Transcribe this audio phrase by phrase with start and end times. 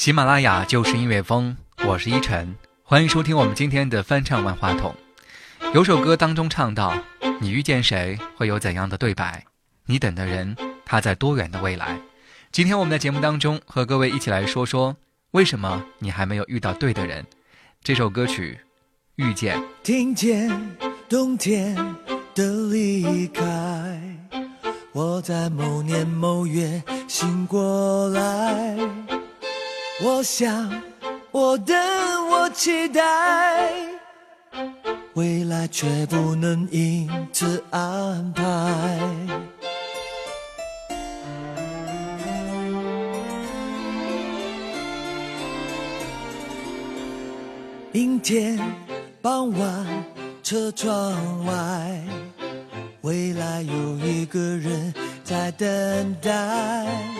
[0.00, 1.54] 喜马拉雅就是音乐风，
[1.86, 4.94] 我是依晨，欢迎收听我们今天的翻唱万花筒。
[5.74, 6.96] 有首歌当中唱到
[7.38, 9.44] ：“你遇见谁会有怎样的对白？
[9.84, 12.00] 你等的人他在多远的未来？”
[12.50, 14.96] 今天我们的节目当中和各位一起来说说，
[15.32, 17.22] 为什么你还没有遇到对的人？
[17.84, 18.58] 这首歌曲
[19.22, 19.58] 《遇见》。
[19.82, 20.50] 听见
[21.10, 21.76] 冬天
[22.34, 24.00] 的离开，
[24.92, 28.78] 我在某年某月醒过来。
[30.02, 30.82] 我想，
[31.30, 31.76] 我等，
[32.30, 33.70] 我期待，
[35.12, 38.42] 未来却不能因此安排。
[47.92, 48.58] 阴天
[49.20, 49.86] 傍晚，
[50.42, 52.00] 车窗外，
[53.02, 57.19] 未来有一个人在等待。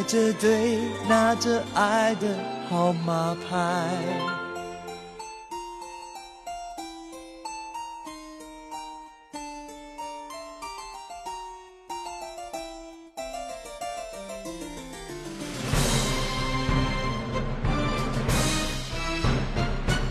[0.00, 2.26] 排着队拿着爱的。
[2.70, 3.86] 号码牌。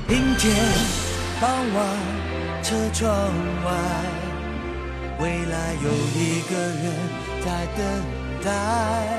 [0.07, 0.55] 阴天
[1.41, 3.09] 傍晚，车窗
[3.65, 3.71] 外，
[5.19, 6.93] 未来有一个人
[7.43, 7.81] 在等
[8.43, 9.18] 待。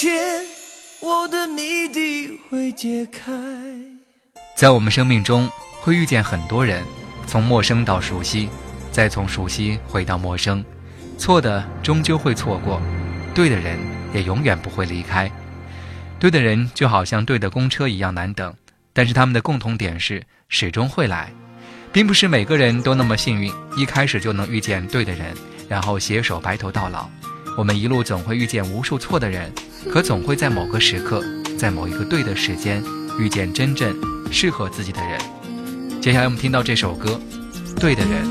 [0.00, 0.44] 天，
[1.00, 3.32] 我的谜底会解开。
[4.54, 5.50] 在我们生命中，
[5.80, 6.84] 会遇见很多人，
[7.26, 8.48] 从陌生到熟悉，
[8.92, 10.64] 再从熟悉回到陌生。
[11.18, 12.80] 错的终究会错过，
[13.34, 13.76] 对的人
[14.14, 15.28] 也永远不会离开。
[16.20, 18.54] 对的人就好像对的公车一样难等，
[18.92, 21.32] 但是他们的共同点是始终会来，
[21.92, 25.34] 并不是每个人都那么幸运，一开始就能遇见对的人，
[25.68, 27.08] 然后携手白头到老。
[27.56, 29.52] 我们一路总会遇见无数错的人，
[29.90, 31.22] 可总会在某个时刻，
[31.56, 32.82] 在某一个对的时间，
[33.18, 33.96] 遇见真正
[34.30, 35.20] 适合自己的人。
[36.00, 37.20] 接下来我们听到这首歌，
[37.80, 38.24] 《对的人》。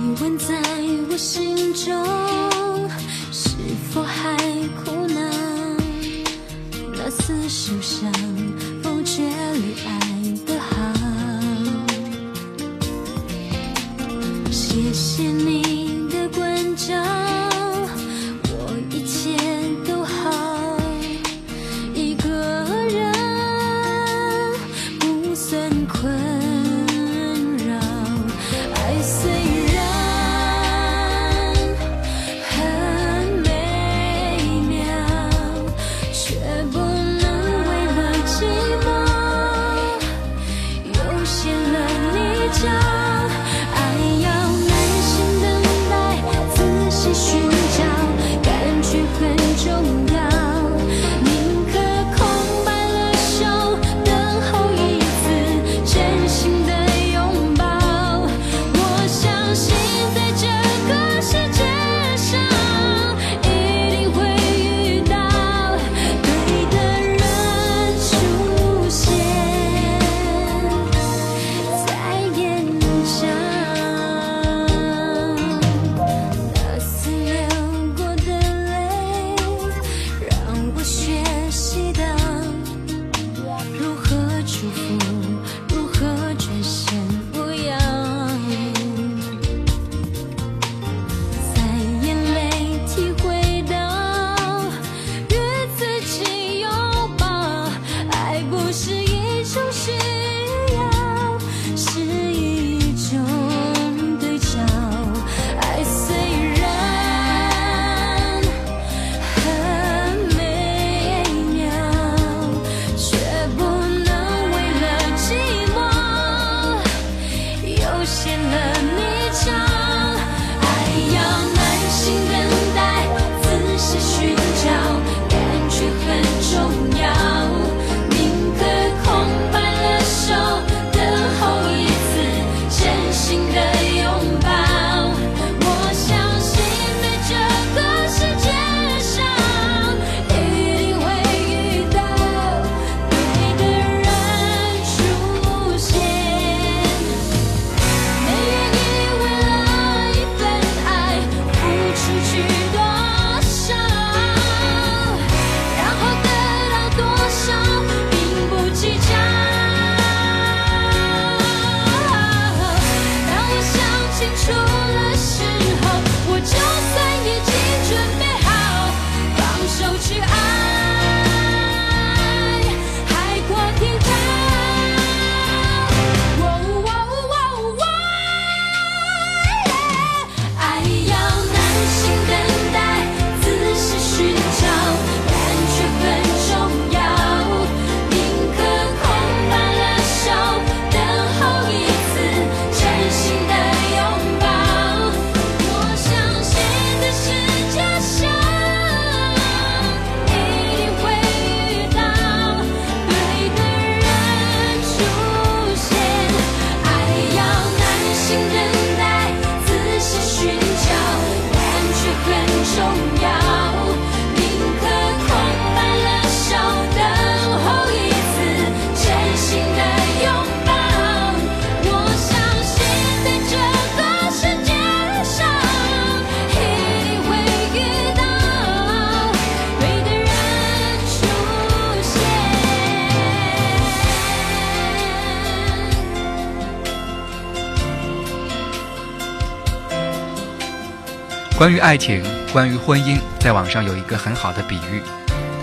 [241.57, 242.23] 关于爱情，
[242.53, 245.01] 关于婚姻，在网上有一个很好的比喻。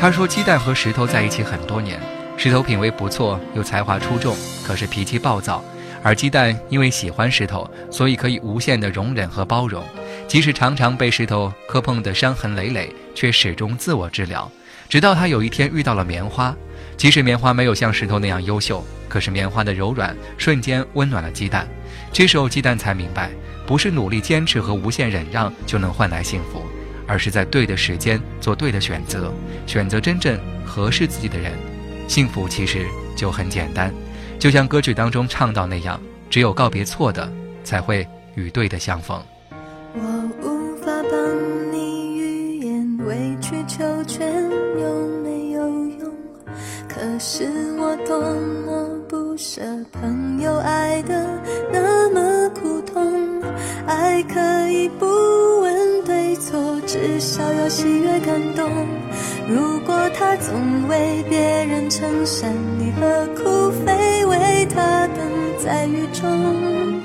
[0.01, 2.01] 他说，鸡蛋和石头在一起很多年，
[2.37, 4.37] 石头品味不错，有才华出众，
[4.67, 5.63] 可是脾气暴躁；
[6.03, 9.85] 而鸡蛋因为喜欢石头，所以可以无限的容忍和包容，
[10.27, 14.51] 即使常常被石头磕碰得伤痕累累，却始终自我治疗。
[14.89, 16.53] 直到他有一天遇到了棉花，
[16.97, 21.69] 即使棉花没有像石头那样优秀，可是棉花的柔软瞬间温暖了鸡蛋。
[22.15, 23.33] 这时候鸡蛋才明白，
[23.67, 26.63] 不是努力坚持和无限忍让就能换来幸福。
[27.09, 29.31] 而是在对的时间做对的选择，
[29.67, 31.53] 选择真正合适自己的人，
[32.07, 33.93] 幸福其实就很简单。
[34.39, 37.31] 就像歌曲当中唱到那样，只有告别错的，
[37.65, 38.07] 才会
[38.37, 39.21] 与对的相逢。
[39.93, 40.01] 我
[40.41, 44.33] 无法帮你预言，委曲求全
[44.81, 45.69] 有没有
[45.99, 46.15] 用？
[46.89, 47.45] 可是
[47.77, 48.19] 我多
[48.65, 49.61] 么不舍
[49.93, 51.94] 朋友爱的那，
[53.87, 55.07] 爱可以不
[55.61, 56.81] 问对错。
[56.87, 58.71] 至少要喜悦感动。
[59.49, 65.19] 如果他总为别人撑伞，你何苦非为他等
[65.59, 67.03] 在雨中？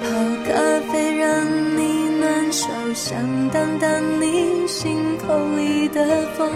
[0.00, 0.06] 泡
[0.46, 0.54] 咖
[0.92, 1.44] 啡让
[1.76, 3.18] 你暖手，想
[3.50, 4.96] 挡挡你心
[5.26, 6.04] 口里的
[6.36, 6.48] 风，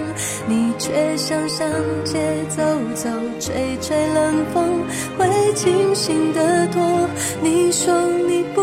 [0.47, 1.69] 你却想上
[2.05, 2.19] 街
[2.49, 2.63] 走
[2.95, 3.09] 走，
[3.41, 4.85] 吹吹冷风，
[5.19, 6.81] 会清醒得多。
[7.43, 7.93] 你说
[8.29, 8.63] 你不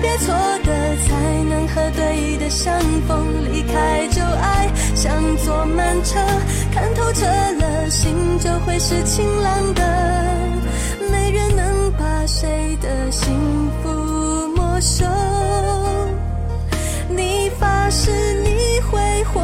[0.00, 3.26] 别错的，才能和对的相逢。
[3.52, 5.12] 离开旧爱，像
[5.44, 6.18] 坐慢车，
[6.72, 9.82] 看透彻了，心就会是晴朗的。
[11.10, 13.32] 没人能把谁的幸
[13.82, 13.88] 福
[14.56, 15.04] 没收。
[17.08, 18.10] 你发誓
[18.42, 19.40] 你会活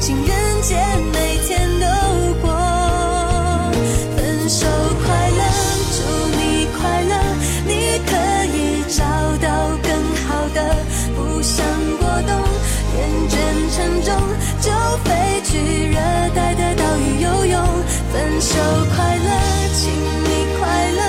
[0.00, 0.76] 情人节
[1.12, 1.86] 每天都
[2.42, 2.50] 过
[4.16, 4.66] 分手
[5.04, 5.42] 快乐
[5.94, 6.02] 祝
[6.36, 7.14] 你快乐
[7.66, 8.16] 你可
[8.56, 9.04] 以找
[9.38, 9.92] 到更
[10.26, 10.76] 好的
[11.16, 11.64] 不想
[11.98, 12.34] 过冬
[12.96, 12.98] 厌
[13.30, 13.36] 倦
[13.74, 14.14] 沉重
[14.60, 14.70] 就
[15.04, 15.96] 飞去热
[16.34, 17.64] 带的岛屿游泳
[18.12, 18.58] 分手
[18.94, 19.30] 快乐
[19.72, 19.92] 请
[20.24, 21.02] 你快乐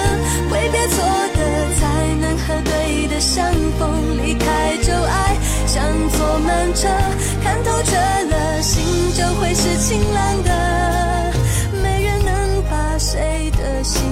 [0.50, 1.04] 挥别错
[1.36, 1.40] 的
[1.80, 5.36] 才能和对的相逢离开旧爱
[5.66, 6.88] 像坐慢车
[7.44, 8.15] 看透彻
[9.56, 11.32] 是晴朗的，
[11.82, 14.04] 没人能把谁的幸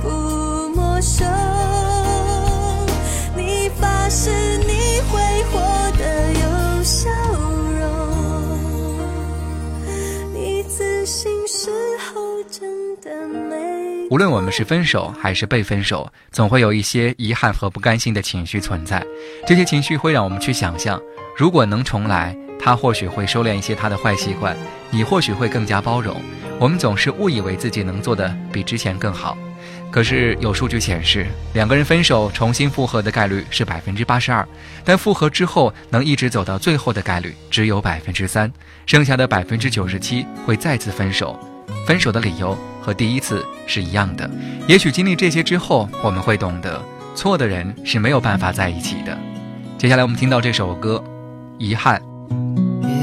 [0.00, 1.24] 福没收。
[3.36, 5.58] 你发誓你会活
[5.98, 7.10] 得有笑
[7.80, 7.88] 容，
[10.32, 11.68] 你自信时
[11.98, 14.06] 候真的美。
[14.08, 19.04] 无论我们是分手还是被分手，总会有一些遗憾和不甘心的情绪存在。
[19.48, 21.02] 这些情绪会让我们去想象，
[21.36, 22.36] 如果能重来。
[22.62, 24.56] 他或许会收敛一些他的坏习惯，
[24.90, 26.16] 你或许会更加包容。
[26.60, 29.36] 我们总是误以为自己能做的比之前更好，
[29.90, 34.46] 可是有数据显示，两个人分手重新复合的概率是百分之八十二，
[34.84, 38.52] 但复合之后能一直走到最后的概率只有百分之三，
[38.86, 41.36] 剩下的百分之九十七会再次分手。
[41.84, 44.30] 分手的理由和第一次是一样的。
[44.68, 46.80] 也许经历这些之后，我们会懂得，
[47.16, 49.18] 错的人是没有办法在一起的。
[49.78, 51.02] 接下来我们听到这首歌，
[51.58, 52.00] 《遗憾》。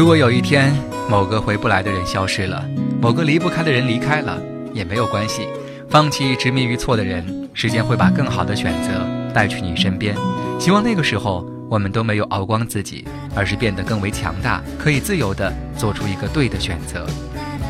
[0.00, 0.74] 如果有一天，
[1.10, 2.64] 某个回不来的人消失了。
[3.02, 4.40] 某个离不开的人离开了
[4.72, 5.46] 也没有关系，
[5.90, 10.16] 放弃执迷于错的人，时间会把更好的选择带去你身边。
[10.58, 17.06] 希望那个时候我们都没有熬光自己，而是变得更为强大，可以自由地做出一个对的选择。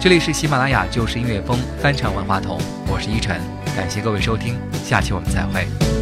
[0.00, 3.40] 这里是喜马拉雅旧时音乐风翻唱万花筒，我是依晨，
[3.74, 5.99] 感谢各位收听，下期我们再会。